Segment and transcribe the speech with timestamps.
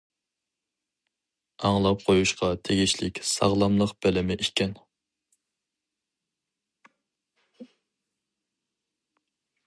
[1.67, 4.75] ئاڭلاپ قۇيۇشقا تېگىشلىك ساغلاملىق بىلىمى ئىكەن!